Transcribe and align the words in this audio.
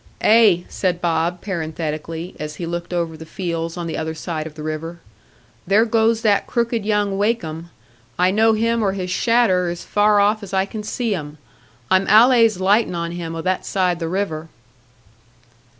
"Eh," 0.21 0.61
said 0.67 0.99
Bob, 0.99 1.41
parenthetically, 1.41 2.35
as 2.39 2.55
he 2.55 2.65
looked 2.65 2.91
over 2.91 3.15
the 3.15 3.23
fields 3.23 3.77
on 3.77 3.85
the 3.85 3.95
other 3.95 4.15
side 4.15 4.47
of 4.47 4.55
the 4.55 4.63
river, 4.63 4.99
"there 5.67 5.85
goes 5.85 6.21
that 6.23 6.47
crooked 6.47 6.83
young 6.83 7.19
Wakem. 7.19 7.69
I 8.17 8.31
know 8.31 8.53
him 8.53 8.81
or 8.81 8.93
his 8.93 9.11
shadder 9.11 9.69
as 9.69 9.83
far 9.83 10.19
off 10.19 10.41
as 10.41 10.55
I 10.55 10.65
can 10.65 10.81
see 10.81 11.13
'em; 11.13 11.37
I'm 11.91 12.07
allays 12.07 12.59
lighting 12.59 12.95
on 12.95 13.11
him 13.11 13.35
o' 13.35 13.43
that 13.43 13.63
side 13.63 13.99
the 13.99 14.09
river." 14.09 14.49